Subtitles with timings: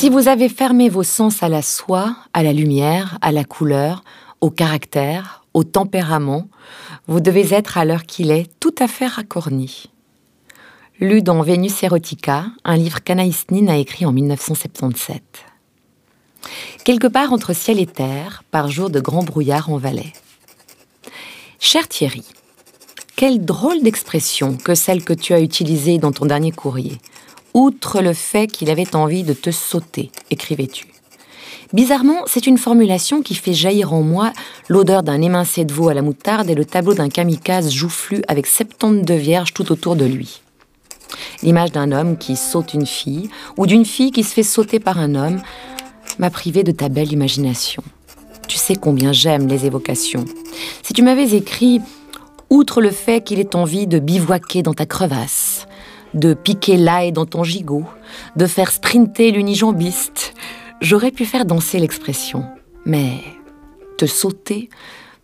[0.00, 4.02] Si vous avez fermé vos sens à la soie, à la lumière, à la couleur,
[4.40, 6.48] au caractère, au tempérament,
[7.06, 9.90] vous devez être à l'heure qu'il est tout à fait raccorni.
[11.00, 15.22] Lu dans Vénus Erotica, un livre qu'Anaïs Nin a écrit en 1977.
[16.84, 20.14] Quelque part entre ciel et terre, par jour de grand brouillard en Valais.
[21.62, 22.24] Cher Thierry,
[23.16, 26.96] quelle drôle d'expression que celle que tu as utilisée dans ton dernier courrier
[27.52, 30.86] outre le fait qu'il avait envie de te sauter, écrivais-tu.
[31.74, 34.32] Bizarrement, c'est une formulation qui fait jaillir en moi
[34.70, 38.46] l'odeur d'un émincé de veau à la moutarde et le tableau d'un kamikaze joufflu avec
[38.46, 40.40] 72 vierges tout autour de lui.
[41.42, 44.98] L'image d'un homme qui saute une fille ou d'une fille qui se fait sauter par
[44.98, 45.42] un homme
[46.18, 47.82] m'a privé de ta belle imagination.
[48.76, 50.24] Combien j'aime les évocations.
[50.82, 51.80] Si tu m'avais écrit
[52.50, 55.68] Outre le fait qu'il ait envie de bivouaquer dans ta crevasse,
[56.14, 57.84] de piquer l'ail dans ton gigot,
[58.34, 60.34] de faire sprinter l'unijambiste.
[60.80, 62.44] J'aurais pu faire danser l'expression,
[62.84, 63.18] mais
[63.98, 64.68] te sauter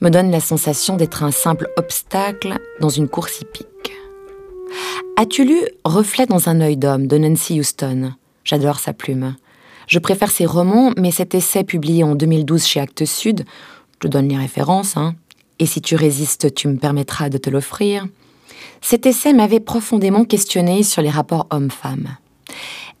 [0.00, 3.92] me donne la sensation d'être un simple obstacle dans une course hippique.
[5.16, 8.12] As-tu lu Reflet dans un œil d'homme de Nancy Houston?
[8.42, 9.36] J'adore sa plume.
[9.86, 13.44] Je préfère ses romans, mais cet essai publié en 2012 chez Actes Sud,
[13.94, 15.14] je te donne les références, hein,
[15.58, 18.06] et si tu résistes, tu me permettras de te l'offrir.
[18.80, 22.16] Cet essai m'avait profondément questionné sur les rapports homme-femme.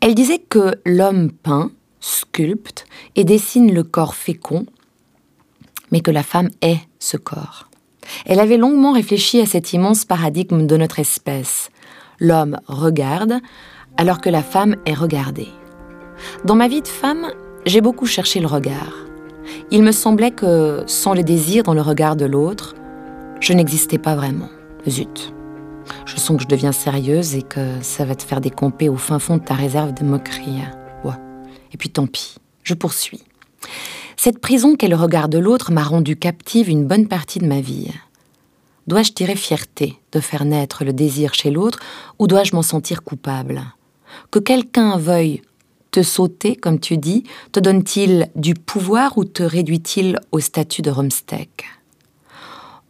[0.00, 4.66] Elle disait que l'homme peint, sculpte et dessine le corps fécond,
[5.90, 7.68] mais que la femme est ce corps.
[8.26, 11.70] Elle avait longuement réfléchi à cet immense paradigme de notre espèce.
[12.18, 13.40] L'homme regarde
[13.96, 15.48] alors que la femme est regardée.
[16.44, 17.32] Dans ma vie de femme,
[17.66, 18.94] j'ai beaucoup cherché le regard.
[19.70, 22.74] Il me semblait que sans le désir dans le regard de l'autre,
[23.40, 24.48] je n'existais pas vraiment.
[24.88, 25.32] Zut.
[26.06, 29.18] Je sens que je deviens sérieuse et que ça va te faire décomper au fin
[29.18, 30.60] fond de ta réserve de moquerie.
[31.04, 31.12] Ouais.
[31.72, 33.22] Et puis tant pis, je poursuis.
[34.16, 37.60] Cette prison qu'est le regard de l'autre m'a rendue captive une bonne partie de ma
[37.60, 37.90] vie.
[38.86, 41.80] Dois-je tirer fierté de faire naître le désir chez l'autre
[42.18, 43.62] ou dois-je m'en sentir coupable?
[44.30, 45.42] Que quelqu'un veuille
[45.92, 47.22] te sauter, comme tu dis,
[47.52, 51.66] te donne-t-il du pouvoir ou te réduit-il au statut de rumsteak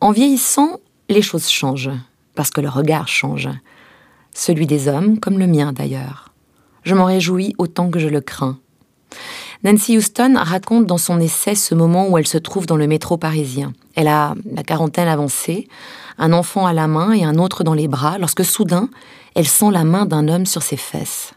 [0.00, 0.78] En vieillissant,
[1.10, 1.90] les choses changent
[2.34, 3.50] parce que le regard change.
[4.34, 6.32] Celui des hommes, comme le mien d'ailleurs.
[6.84, 8.58] Je m'en réjouis autant que je le crains.
[9.62, 13.16] Nancy Houston raconte dans son essai ce moment où elle se trouve dans le métro
[13.16, 13.72] parisien.
[13.94, 15.68] Elle a la quarantaine avancée,
[16.18, 18.88] un enfant à la main et un autre dans les bras, lorsque soudain,
[19.34, 21.34] elle sent la main d'un homme sur ses fesses.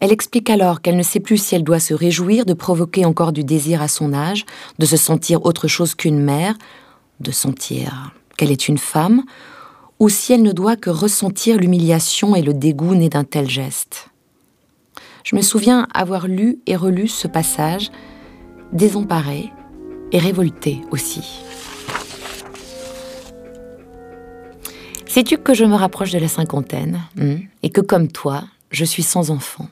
[0.00, 3.32] Elle explique alors qu'elle ne sait plus si elle doit se réjouir de provoquer encore
[3.32, 4.46] du désir à son âge,
[4.78, 6.54] de se sentir autre chose qu'une mère,
[7.20, 9.24] de sentir qu'elle est une femme,
[9.98, 14.10] ou si elle ne doit que ressentir l'humiliation et le dégoût né d'un tel geste.
[15.24, 17.90] Je me souviens avoir lu et relu ce passage,
[18.72, 19.50] désemparé
[20.12, 21.42] et révolté aussi.
[25.06, 29.02] Sais-tu que je me rapproche de la cinquantaine hmm, et que comme toi, je suis
[29.02, 29.68] sans enfant?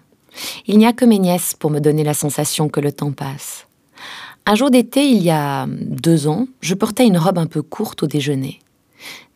[0.66, 3.66] Il n'y a que mes nièces pour me donner la sensation que le temps passe.
[4.44, 8.04] Un jour d'été, il y a deux ans, je portais une robe un peu courte
[8.04, 8.60] au déjeuner.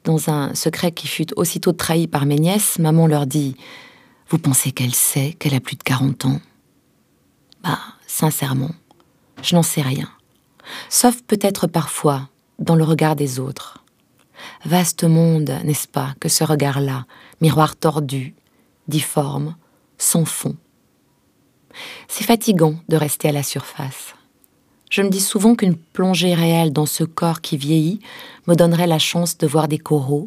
[0.04, 3.56] Dans un secret qui fut aussitôt trahi par mes nièces, maman leur dit
[4.28, 6.40] Vous pensez qu'elle sait qu'elle a plus de 40 ans?
[7.62, 8.70] Bah, sincèrement,
[9.42, 10.08] je n'en sais rien.
[10.88, 12.28] Sauf peut-être parfois
[12.58, 13.84] dans le regard des autres.
[14.64, 17.06] Vaste monde, n'est-ce pas, que ce regard-là,
[17.40, 18.34] miroir tordu,
[18.88, 19.56] difforme,
[19.98, 20.56] sans fond.
[22.08, 24.14] C'est fatigant de rester à la surface.
[24.90, 28.00] Je me dis souvent qu'une plongée réelle dans ce corps qui vieillit
[28.46, 30.26] me donnerait la chance de voir des coraux,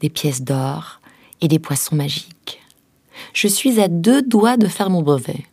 [0.00, 1.00] des pièces d'or
[1.40, 2.60] et des poissons magiques.
[3.32, 5.44] Je suis à deux doigts de faire mon brevet.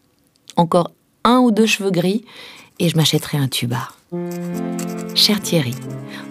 [0.56, 0.92] Encore
[1.24, 2.25] un ou deux cheveux gris
[2.80, 3.90] et je m'achèterai un tuba.
[5.14, 5.75] Cher Thierry,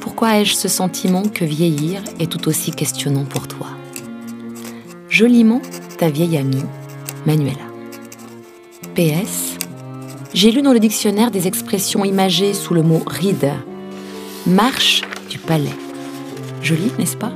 [0.00, 3.68] pourquoi ai-je ce sentiment que vieillir est tout aussi questionnant pour toi?
[5.08, 5.60] Joliment,
[5.98, 6.64] ta vieille amie,
[7.26, 7.65] Manuela.
[8.96, 9.58] PS,
[10.32, 13.52] j'ai lu dans le dictionnaire des expressions imagées sous le mot ride.
[14.46, 15.76] Marche du palais.
[16.62, 17.32] Joli, n'est-ce pas?